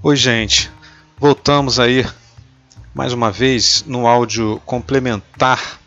[0.00, 0.70] Oi, gente.
[1.18, 2.06] Voltamos aí
[2.94, 5.80] mais uma vez no áudio complementar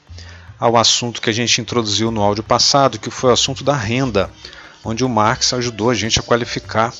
[0.60, 4.30] ao assunto que a gente introduziu no áudio passado, que foi o assunto da renda,
[4.84, 6.94] onde o Marx ajudou a gente a qualificar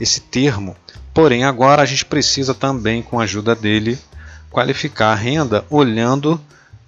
[0.00, 0.74] esse termo.
[1.12, 3.98] Porém, agora a gente precisa também, com a ajuda dele,
[4.50, 6.40] qualificar a renda olhando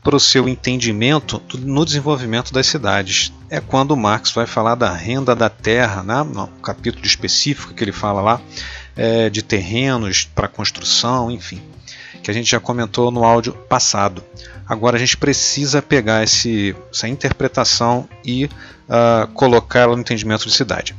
[0.02, 3.30] para o seu entendimento no desenvolvimento das cidades.
[3.50, 6.22] É quando Marx vai falar da renda da terra, né?
[6.22, 8.40] no capítulo específico que ele fala lá,
[8.96, 11.60] é, de terrenos para construção, enfim,
[12.22, 14.24] que a gente já comentou no áudio passado.
[14.66, 20.94] Agora a gente precisa pegar esse, essa interpretação e uh, colocá-la no entendimento de cidade.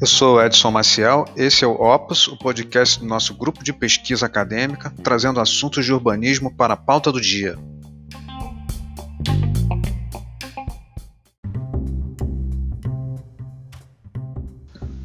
[0.00, 4.24] Eu sou Edson Maciel, esse é o Opus, o podcast do nosso grupo de pesquisa
[4.24, 7.58] acadêmica, trazendo assuntos de urbanismo para a pauta do dia.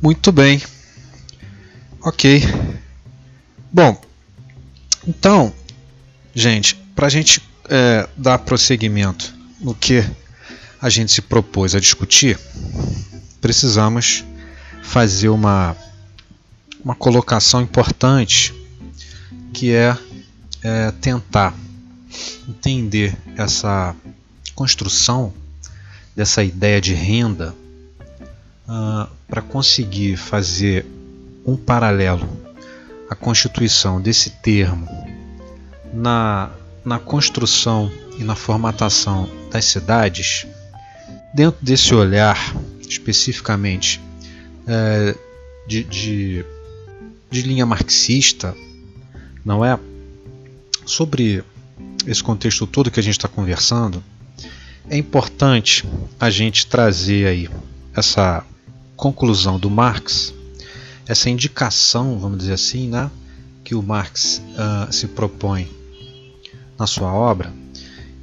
[0.05, 0.61] Muito bem.
[1.99, 2.43] Ok.
[3.71, 3.99] Bom,
[5.07, 5.51] então,
[6.31, 10.07] gente, para a gente é, dar prosseguimento no que
[10.79, 12.39] a gente se propôs a discutir,
[13.41, 14.23] precisamos
[14.83, 15.75] fazer uma,
[16.83, 18.53] uma colocação importante
[19.55, 19.97] que é,
[20.61, 21.51] é tentar
[22.47, 23.95] entender essa
[24.53, 25.33] construção
[26.15, 27.55] dessa ideia de renda
[28.67, 30.85] uh, para conseguir fazer
[31.45, 32.27] um paralelo
[33.09, 34.87] à constituição desse termo
[35.93, 36.51] na,
[36.83, 40.47] na construção e na formatação das cidades,
[41.33, 44.01] dentro desse olhar especificamente
[44.67, 45.15] é,
[45.67, 46.45] de, de,
[47.29, 48.55] de linha marxista,
[49.43, 49.79] não é?
[50.85, 51.43] Sobre
[52.05, 54.03] esse contexto todo que a gente está conversando,
[54.89, 55.83] é importante
[56.19, 57.49] a gente trazer aí
[57.95, 58.45] essa
[58.95, 60.33] conclusão do Marx,
[61.07, 63.11] essa indicação, vamos dizer assim, né,
[63.63, 65.69] que o Marx uh, se propõe
[66.77, 67.53] na sua obra,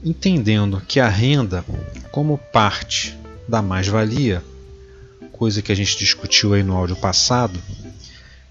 [0.04, 1.64] entendendo que a renda,
[2.10, 3.16] como parte
[3.48, 4.42] da mais-valia,
[5.32, 7.58] coisa que a gente discutiu aí no áudio passado,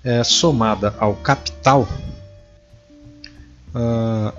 [0.03, 1.87] é, somada ao capital,
[3.75, 4.33] uh,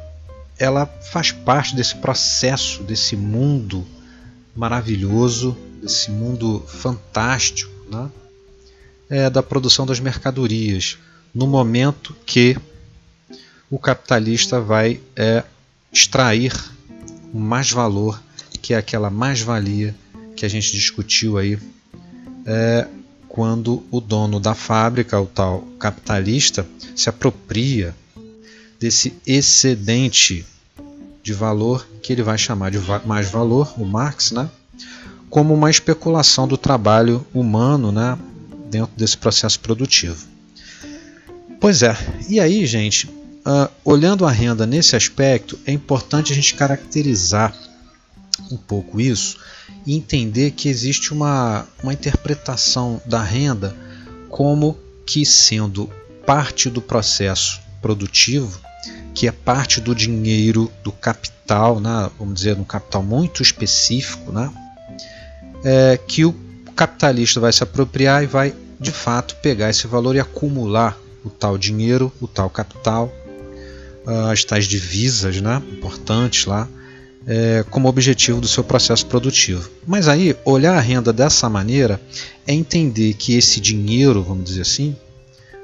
[0.59, 3.87] ela faz parte desse processo, desse mundo
[4.55, 8.09] maravilhoso desse mundo fantástico né?
[9.11, 10.97] é, da produção das mercadorias,
[11.35, 12.57] no momento que
[13.69, 15.43] o capitalista vai é,
[15.93, 16.55] extrair
[17.35, 18.23] mais valor,
[18.61, 19.95] que é aquela mais-valia
[20.37, 21.59] que a gente discutiu aí
[22.47, 22.87] é,
[23.29, 27.95] quando o dono da fábrica, o tal capitalista, se apropria
[28.79, 30.45] desse excedente
[31.23, 34.51] de valor que ele vai chamar de mais valor, o Marx, né?
[35.33, 38.19] Como uma especulação do trabalho humano né,
[38.71, 40.27] dentro desse processo produtivo.
[41.59, 41.97] Pois é,
[42.29, 47.57] e aí, gente, uh, olhando a renda nesse aspecto, é importante a gente caracterizar
[48.51, 49.39] um pouco isso
[49.87, 53.75] e entender que existe uma, uma interpretação da renda
[54.29, 54.77] como
[55.07, 55.89] que sendo
[56.27, 58.61] parte do processo produtivo,
[59.15, 64.53] que é parte do dinheiro, do capital, né, vamos dizer, um capital muito específico, né,
[65.65, 66.35] é, que o
[66.75, 71.57] capitalista vai se apropriar e vai de fato pegar esse valor e acumular o tal
[71.57, 73.13] dinheiro, o tal capital,
[74.07, 76.69] ah, as tais divisas né, importantes lá,
[77.25, 79.71] é, como objetivo do seu processo produtivo.
[79.87, 82.01] Mas aí, olhar a renda dessa maneira
[82.47, 84.97] é entender que esse dinheiro, vamos dizer assim,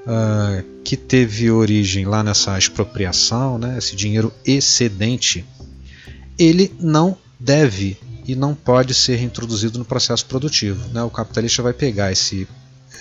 [0.06, 5.44] uh, que teve origem lá nessa expropriação, né, esse dinheiro excedente,
[6.38, 7.98] ele não deve
[8.28, 10.87] e não pode ser reintroduzido no processo produtivo.
[10.93, 11.03] Né?
[11.03, 12.47] O capitalista vai pegar esse,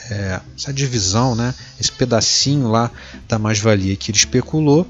[0.09, 1.53] é, essa divisão, né?
[1.77, 2.89] esse pedacinho lá
[3.27, 4.87] da mais-valia que ele especulou,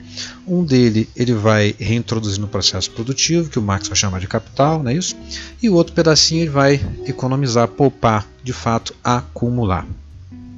[0.47, 4.83] um dele ele vai reintroduzir no processo produtivo, que o Marx vai chamar de capital,
[4.83, 5.15] não é isso?
[5.59, 9.87] e o outro pedacinho ele vai economizar, poupar, de fato, acumular.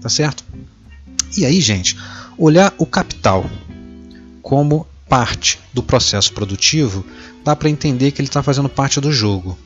[0.02, 0.44] Tá certo?
[1.38, 1.98] E aí, gente,
[2.38, 3.50] olhar o capital
[4.42, 7.06] como parte do processo produtivo,
[7.44, 9.58] dá para entender que ele está fazendo parte do jogo.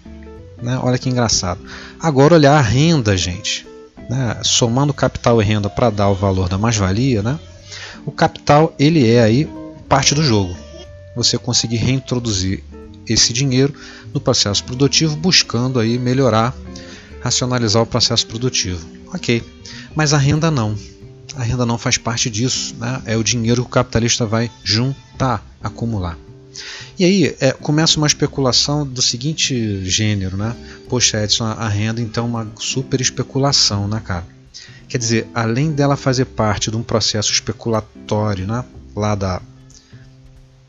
[0.64, 0.80] Né?
[0.82, 1.60] Olha que engraçado.
[2.00, 3.68] Agora olhar a renda, gente.
[4.10, 4.40] Né?
[4.44, 7.38] Somando capital e renda para dar o valor da mais-valia, né?
[8.06, 9.50] o capital ele é aí
[9.88, 10.56] parte do jogo.
[11.16, 12.64] Você conseguir reintroduzir
[13.08, 13.74] esse dinheiro
[14.14, 16.56] no processo produtivo, buscando aí melhorar,
[17.22, 18.88] racionalizar o processo produtivo.
[19.14, 19.44] Ok,
[19.96, 20.76] mas a renda não.
[21.36, 22.76] A renda não faz parte disso.
[22.80, 23.02] Né?
[23.06, 26.18] É o dinheiro que o capitalista vai juntar, acumular.
[26.98, 30.56] E aí é, começa uma especulação do seguinte gênero, né?
[30.88, 34.26] Poxa, Edson, a renda então é uma super especulação, né, cara?
[34.88, 38.64] Quer dizer, além dela fazer parte de um processo especulatório, né?
[38.96, 39.42] Lá da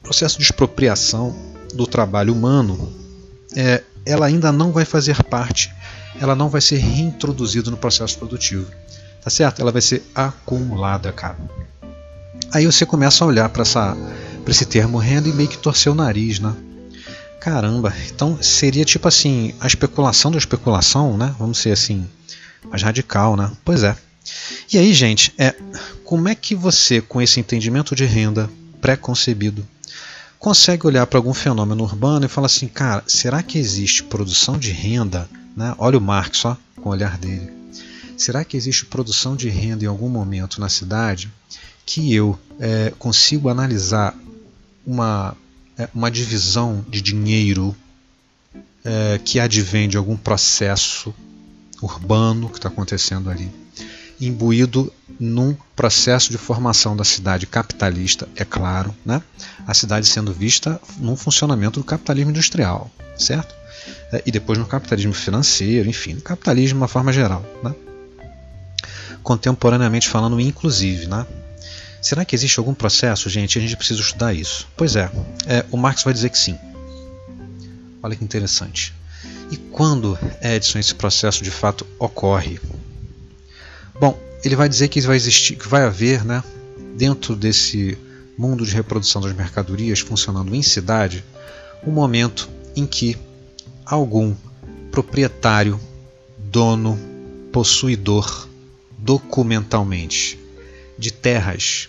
[0.02, 1.34] processo de expropriação
[1.74, 2.92] do trabalho humano,
[3.56, 5.72] é, ela ainda não vai fazer parte,
[6.20, 8.70] ela não vai ser reintroduzida no processo produtivo,
[9.22, 9.60] tá certo?
[9.60, 11.36] Ela vai ser acumulada, cara.
[12.52, 13.96] Aí você começa a olhar para essa
[14.44, 16.54] para esse termo renda e meio que torcer o nariz, né?
[17.40, 21.34] Caramba, então seria tipo assim, a especulação da especulação, né?
[21.38, 22.06] Vamos ser assim,
[22.70, 23.50] mais radical, né?
[23.64, 23.96] Pois é.
[24.72, 25.54] E aí, gente, é
[26.04, 28.48] como é que você, com esse entendimento de renda
[28.80, 29.66] pré-concebido,
[30.38, 34.70] consegue olhar para algum fenômeno urbano e falar assim, cara, será que existe produção de
[34.70, 35.28] renda?
[35.56, 35.74] Né?
[35.78, 37.50] Olha o Marx só com o olhar dele.
[38.16, 41.32] Será que existe produção de renda em algum momento na cidade
[41.86, 44.14] que eu é, consigo analisar
[44.86, 45.36] uma,
[45.78, 47.76] é, uma divisão de dinheiro
[48.84, 51.14] é, que advém de algum processo
[51.80, 53.50] urbano que está acontecendo ali,
[54.20, 59.22] imbuído num processo de formação da cidade capitalista, é claro, né?
[59.66, 63.54] a cidade sendo vista num funcionamento do capitalismo industrial, certo?
[64.12, 67.44] É, e depois no capitalismo financeiro, enfim, no capitalismo de uma forma geral.
[67.62, 67.74] Né?
[69.22, 71.26] Contemporaneamente falando, inclusive, né?
[72.04, 73.56] Será que existe algum processo, gente?
[73.56, 74.68] A gente precisa estudar isso.
[74.76, 75.10] Pois é,
[75.46, 76.58] é o Marx vai dizer que sim.
[78.02, 78.92] Olha que interessante.
[79.50, 82.60] E quando, Edson, esse processo de fato ocorre?
[83.98, 86.44] Bom, ele vai dizer que vai existir, que vai haver, né,
[86.94, 87.96] dentro desse
[88.36, 91.24] mundo de reprodução das mercadorias funcionando em cidade,
[91.86, 93.16] um momento em que
[93.82, 94.34] algum
[94.90, 95.80] proprietário,
[96.36, 96.98] dono,
[97.50, 98.46] possuidor,
[98.98, 100.43] documentalmente
[100.98, 101.88] de terras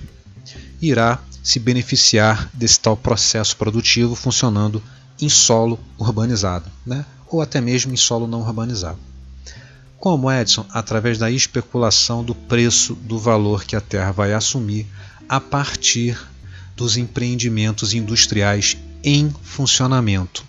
[0.82, 4.82] irá se beneficiar desse tal processo produtivo funcionando
[5.22, 7.06] em solo urbanizado, né?
[7.28, 8.98] ou até mesmo em solo não urbanizado.
[10.00, 14.86] Como Edson, através da especulação do preço do valor que a terra vai assumir
[15.28, 16.20] a partir
[16.76, 20.46] dos empreendimentos industriais em funcionamento,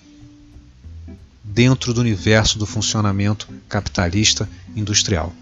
[1.44, 5.32] dentro do universo do funcionamento capitalista industrial.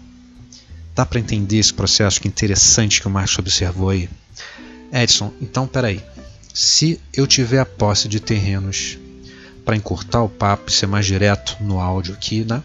[0.95, 4.09] Dá para entender esse processo que interessante que o Marx observou aí?
[4.93, 6.01] Edson, então peraí.
[6.53, 8.97] Se eu tiver a posse de terrenos
[9.65, 12.63] para encurtar o papo e ser mais direto no áudio aqui, né?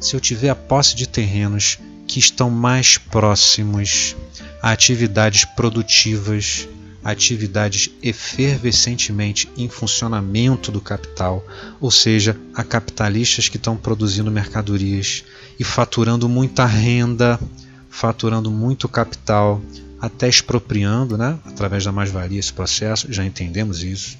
[0.00, 4.16] Se eu tiver a posse de terrenos que estão mais próximos
[4.62, 6.66] a atividades produtivas,
[7.02, 11.44] atividades efervescentemente em funcionamento do capital,
[11.80, 15.24] ou seja, a capitalistas que estão produzindo mercadorias
[15.58, 17.40] e faturando muita renda,
[17.88, 19.60] faturando muito capital,
[20.00, 24.16] até expropriando, né, através da mais-valia esse processo, já entendemos isso.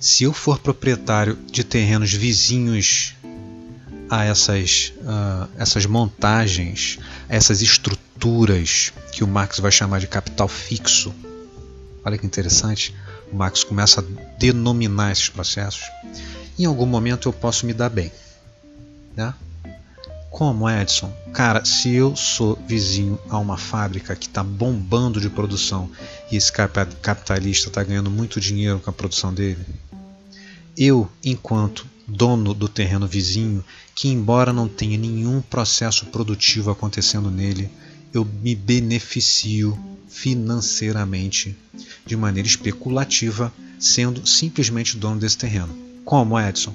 [0.00, 3.14] Se eu for proprietário de terrenos vizinhos
[4.08, 6.98] a essas, uh, essas montagens,
[7.28, 11.12] essas estruturas que o Marx vai chamar de capital fixo,
[12.04, 12.94] olha que interessante,
[13.32, 15.82] o Marx começa a denominar esses processos.
[16.58, 18.10] Em algum momento eu posso me dar bem,
[19.16, 19.34] né?
[20.30, 21.12] Como Edson?
[21.32, 25.90] Cara, se eu sou vizinho a uma fábrica que está bombando de produção
[26.30, 29.64] e esse capitalista está ganhando muito dinheiro com a produção dele,
[30.76, 33.64] eu, enquanto dono do terreno vizinho,
[33.94, 37.70] que embora não tenha nenhum processo produtivo acontecendo nele,
[38.12, 39.78] eu me beneficio
[40.08, 41.56] financeiramente
[42.08, 45.76] de maneira especulativa, sendo simplesmente dono desse terreno.
[46.04, 46.74] Como, Edson?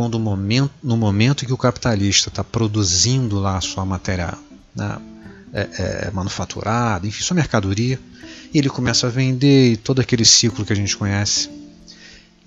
[0.00, 4.32] quando momento, no momento que o capitalista está produzindo lá a sua matéria
[4.74, 4.98] né,
[5.52, 8.00] é, é, manufaturada, enfim, sua mercadoria,
[8.54, 11.50] e ele começa a vender todo aquele ciclo que a gente conhece,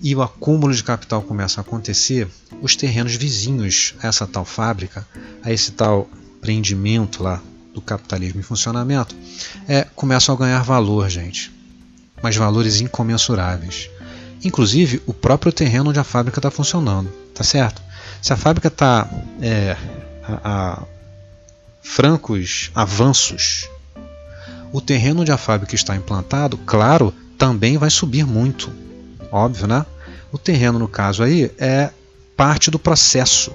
[0.00, 2.26] e o acúmulo de capital começa a acontecer,
[2.60, 5.06] os terrenos vizinhos a essa tal fábrica,
[5.40, 7.40] a esse tal empreendimento lá
[7.72, 9.14] do capitalismo em funcionamento,
[9.68, 11.53] é, começam a ganhar valor, gente.
[12.24, 13.88] Mas valores incomensuráveis.
[14.42, 17.82] Inclusive o próprio terreno onde a fábrica está funcionando tá certo?
[18.22, 19.10] Se a fábrica está
[19.42, 19.76] é,
[20.22, 20.82] a, a
[21.82, 23.68] francos avanços,
[24.72, 28.72] o terreno onde a fábrica está implantado, claro, também vai subir muito,
[29.30, 29.84] óbvio, né?
[30.32, 31.90] O terreno, no caso aí, é
[32.36, 33.52] parte do processo,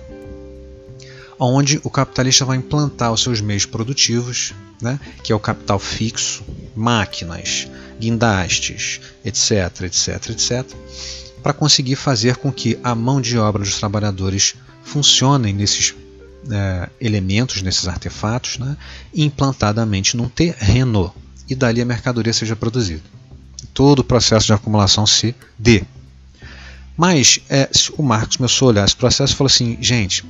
[1.39, 5.00] onde o capitalista vai implantar os seus meios produtivos, né?
[5.24, 6.43] que é o capital fixo,
[6.75, 7.67] máquinas,
[8.00, 10.65] guindastes, etc, etc, etc,
[11.41, 15.96] para conseguir fazer com que a mão de obra dos trabalhadores funcione nesses
[16.51, 18.75] é, elementos, nesses artefatos, né,
[19.13, 21.13] implantadamente num terreno
[21.50, 23.01] e dali a mercadoria seja produzida.
[23.74, 25.84] todo o processo de acumulação se dê.
[26.96, 30.25] Mas é, o Marx começou a olhar esse processo e falou assim: gente,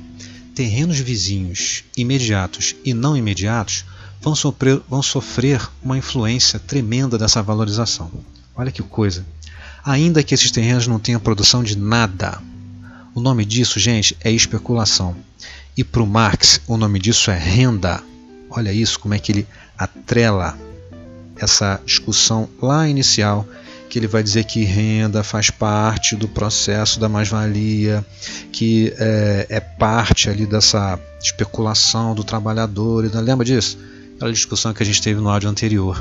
[0.54, 3.84] terrenos vizinhos, imediatos e não imediatos,
[4.20, 8.10] vão sofrer, vão sofrer uma influência tremenda dessa valorização.
[8.54, 9.24] Olha que coisa.
[9.84, 12.40] Ainda que esses terrenos não tenham produção de nada,
[13.14, 15.16] o nome disso, gente, é especulação.
[15.76, 18.02] E para o Marx, o nome disso é renda.
[18.48, 20.56] Olha isso, como é que ele atrela
[21.36, 23.48] essa discussão lá inicial,
[23.90, 28.06] que ele vai dizer que renda faz parte do processo da mais-valia,
[28.52, 33.10] que é, é, parte ali dessa especulação do trabalhador.
[33.12, 33.76] Lembra disso?
[34.14, 36.00] Aquela discussão que a gente teve no áudio anterior.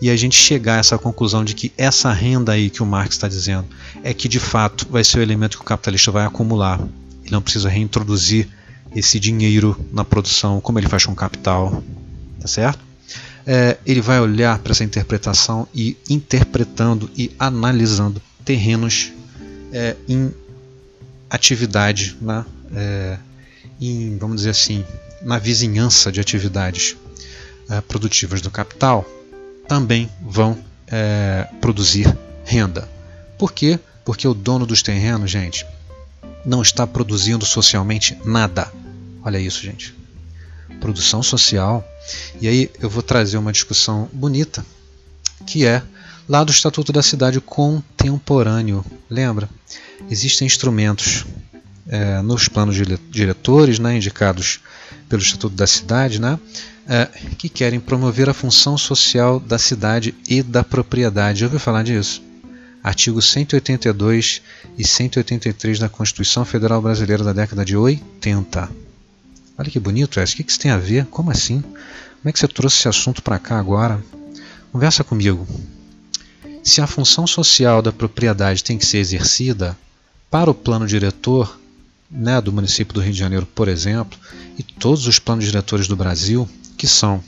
[0.00, 3.16] E a gente chegar a essa conclusão de que essa renda aí que o Marx
[3.16, 3.66] está dizendo
[4.02, 6.80] é que de fato vai ser o elemento que o capitalista vai acumular.
[7.22, 8.48] Ele não precisa reintroduzir
[8.96, 11.82] esse dinheiro na produção como ele faz com o capital.
[12.40, 12.87] Tá certo?
[13.50, 19.10] É, ele vai olhar para essa interpretação e interpretando e analisando terrenos
[19.72, 20.30] é, em
[21.30, 22.44] atividade, né?
[22.76, 23.18] É,
[23.80, 24.84] em, vamos dizer assim,
[25.22, 26.94] na vizinhança de atividades
[27.70, 29.08] é, produtivas do capital,
[29.66, 32.14] também vão é, produzir
[32.44, 32.86] renda.
[33.38, 33.80] Por quê?
[34.04, 35.64] Porque o dono dos terrenos, gente,
[36.44, 38.70] não está produzindo socialmente nada.
[39.24, 39.97] Olha isso, gente.
[40.80, 41.84] Produção social
[42.40, 44.64] e aí eu vou trazer uma discussão bonita,
[45.46, 45.82] que é
[46.28, 48.84] lá do Estatuto da Cidade Contemporâneo.
[49.10, 49.48] Lembra?
[50.10, 51.26] Existem instrumentos
[51.88, 52.76] é, nos planos
[53.10, 54.60] diretores, né, indicados
[55.08, 56.38] pelo Estatuto da Cidade, né,
[56.86, 57.06] é,
[57.36, 61.40] que querem promover a função social da cidade e da propriedade.
[61.40, 62.22] Já ouviu falar disso?
[62.82, 64.40] Artigos 182
[64.78, 68.87] e 183 da Constituição Federal Brasileira da década de 80.
[69.58, 70.34] Olha que bonito, Essa.
[70.34, 71.06] O que isso tem a ver?
[71.06, 71.60] Como assim?
[71.60, 74.00] Como é que você trouxe esse assunto para cá agora?
[74.70, 75.46] Conversa comigo.
[76.62, 79.76] Se a função social da propriedade tem que ser exercida
[80.30, 81.58] para o plano diretor
[82.10, 84.18] né, do município do Rio de Janeiro, por exemplo,
[84.56, 87.22] e todos os planos diretores do Brasil, que são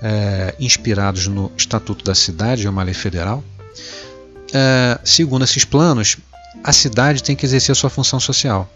[0.00, 3.42] é, inspirados no Estatuto da Cidade, é uma lei federal,
[4.52, 6.16] é, segundo esses planos,
[6.62, 8.70] a cidade tem que exercer sua função social.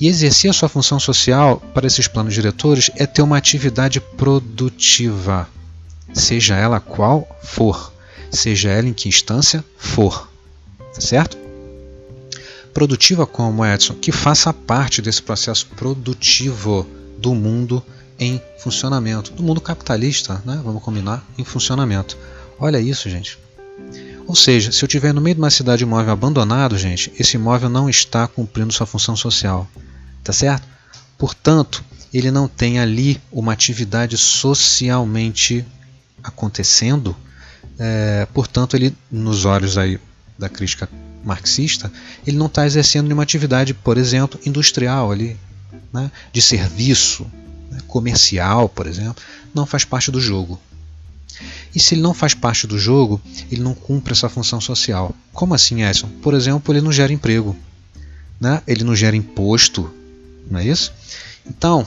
[0.00, 5.48] E exercer a sua função social para esses planos diretores é ter uma atividade produtiva,
[6.12, 7.92] seja ela qual for,
[8.30, 10.28] seja ela em que instância for.
[10.94, 11.38] Tá certo?
[12.74, 16.86] Produtiva como Edson, que faça parte desse processo produtivo
[17.18, 17.82] do mundo
[18.18, 20.60] em funcionamento, do mundo capitalista, né?
[20.64, 22.16] vamos combinar, em funcionamento.
[22.58, 23.38] Olha isso, gente.
[24.26, 27.68] Ou seja, se eu estiver no meio de uma cidade imóvel abandonado, gente, esse imóvel
[27.68, 29.68] não está cumprindo sua função social
[30.22, 30.66] tá certo?
[31.18, 35.64] Portanto, ele não tem ali uma atividade socialmente
[36.22, 37.16] acontecendo,
[37.78, 39.98] é, portanto, ele, nos olhos aí
[40.38, 40.88] da crítica
[41.24, 41.92] marxista,
[42.26, 45.36] ele não está exercendo nenhuma atividade, por exemplo, industrial ali,
[45.92, 47.26] né, de serviço,
[47.70, 49.22] né, comercial, por exemplo,
[49.54, 50.60] não faz parte do jogo.
[51.74, 53.20] E se ele não faz parte do jogo,
[53.50, 55.14] ele não cumpre essa função social.
[55.32, 56.08] Como assim, Edson?
[56.22, 57.56] Por exemplo, ele não gera emprego,
[58.40, 58.62] né?
[58.66, 59.90] ele não gera imposto,
[60.50, 60.92] não é isso?
[61.46, 61.86] Então,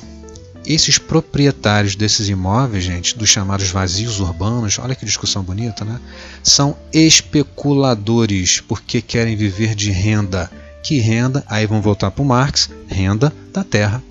[0.65, 5.99] esses proprietários desses imóveis, gente, dos chamados vazios urbanos, olha que discussão bonita, né?
[6.43, 10.49] São especuladores porque querem viver de renda.
[10.83, 11.43] Que renda?
[11.47, 14.03] Aí vão voltar para o Marx, renda da terra.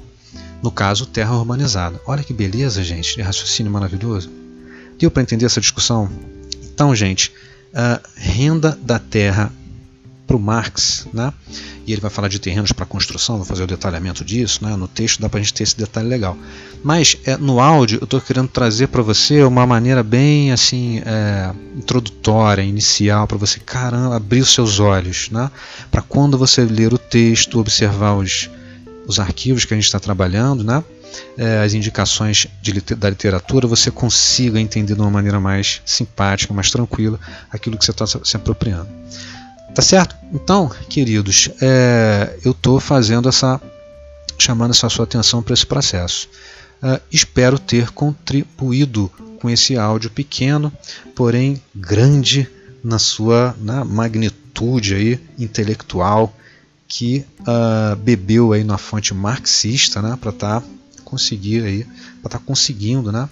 [0.62, 2.00] No caso, terra urbanizada.
[2.07, 4.31] Olha que beleza, gente, de raciocínio maravilhoso.
[4.98, 6.10] Deu para entender essa discussão?
[6.72, 7.32] Então, gente,
[8.16, 9.52] renda da terra
[10.26, 11.32] para o Marx, né?
[11.86, 14.74] e ele vai falar de terrenos para construção, vou fazer o detalhamento disso, né?
[14.74, 16.36] no texto dá para a gente ter esse detalhe legal.
[16.82, 21.52] Mas é, no áudio eu estou querendo trazer para você uma maneira bem assim é,
[21.76, 25.50] introdutória, inicial, para você caramba, abrir os seus olhos, né?
[25.90, 28.48] para quando você ler o texto, observar os,
[29.06, 30.82] os arquivos que a gente está trabalhando, né?
[31.37, 36.71] É, as indicações de, da literatura, você consiga entender de uma maneira mais simpática, mais
[36.71, 37.18] tranquila
[37.50, 38.88] aquilo que você está se apropriando.
[39.75, 40.14] Tá certo?
[40.33, 43.61] Então, queridos, é, eu estou fazendo essa.
[44.38, 46.28] chamando essa sua atenção para esse processo.
[46.83, 50.73] É, espero ter contribuído com esse áudio pequeno,
[51.14, 52.49] porém grande
[52.83, 56.35] na sua na magnitude aí, intelectual
[56.87, 60.66] que uh, bebeu aí na fonte marxista, né, para estar tá
[61.14, 61.85] conseguir aí,
[62.21, 63.28] para estar tá conseguindo, né,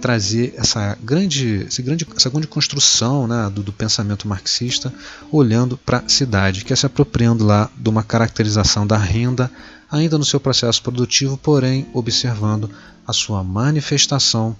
[0.00, 4.92] trazer essa grande, essa grande, essa grande construção né, do, do pensamento marxista
[5.30, 9.50] olhando para a cidade, que é se apropriando lá de uma caracterização da renda
[9.88, 12.68] ainda no seu processo produtivo, porém observando
[13.06, 14.56] a sua manifestação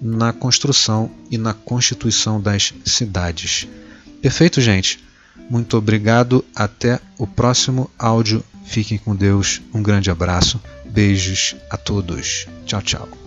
[0.00, 3.68] na construção e na constituição das cidades.
[4.22, 5.04] Perfeito, gente?
[5.50, 6.44] Muito obrigado.
[6.54, 8.42] Até o próximo áudio.
[8.64, 9.60] Fiquem com Deus.
[9.74, 10.58] Um grande abraço.
[10.94, 12.46] Beijos a todos.
[12.66, 13.23] Tchau, tchau.